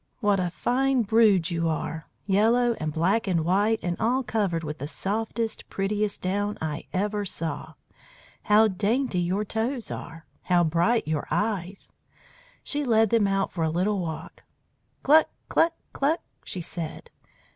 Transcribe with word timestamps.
What 0.19 0.39
a 0.39 0.49
fine 0.49 1.03
brood 1.03 1.51
you 1.51 1.69
are! 1.69 2.07
Yellow 2.25 2.73
and 2.79 2.91
black 2.91 3.27
and 3.27 3.45
white, 3.45 3.77
and 3.83 3.95
all 3.99 4.23
covered 4.23 4.63
with 4.63 4.79
the 4.79 4.87
softest, 4.87 5.69
prettiest 5.69 6.23
down 6.23 6.57
I 6.59 6.87
ever 6.91 7.23
saw. 7.23 7.75
How 8.41 8.67
dainty 8.67 9.19
your 9.19 9.45
toes 9.45 9.91
are! 9.91 10.25
How 10.45 10.63
bright 10.63 11.05
are 11.05 11.09
your 11.11 11.27
eyes!" 11.29 11.91
She 12.63 12.83
led 12.83 13.11
them 13.11 13.27
out 13.27 13.51
for 13.51 13.63
a 13.63 13.69
little 13.69 13.99
walk. 13.99 14.41
"Cluck! 15.03 15.29
cluck! 15.49 15.73
cluck!" 15.93 16.21
she 16.43 16.61
said. 16.61 17.11